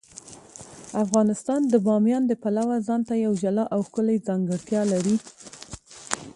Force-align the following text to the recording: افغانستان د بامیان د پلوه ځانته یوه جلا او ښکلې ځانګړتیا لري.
افغانستان 1.03 1.61
د 1.67 1.73
بامیان 1.87 2.23
د 2.27 2.33
پلوه 2.43 2.75
ځانته 2.87 3.13
یوه 3.25 3.37
جلا 3.43 3.63
او 3.73 3.79
ښکلې 3.87 4.17
ځانګړتیا 4.27 4.81
لري. 4.93 5.15